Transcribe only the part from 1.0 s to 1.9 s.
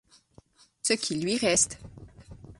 lui reste?